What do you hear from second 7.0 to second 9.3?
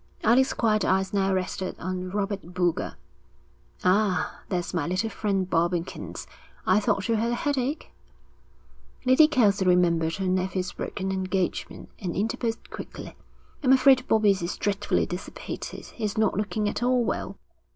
you had a headache?' Lady